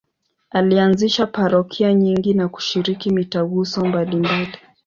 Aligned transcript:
Alianzisha 0.49 1.27
parokia 1.27 1.93
nyingi 1.93 2.33
na 2.33 2.47
kushiriki 2.47 3.09
mitaguso 3.11 3.85
mbalimbali. 3.85 4.57